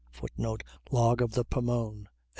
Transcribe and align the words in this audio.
[Footnote: 0.09 0.63
Log 0.89 1.21
of 1.21 1.33
the 1.33 1.45
Pomone. 1.45 2.07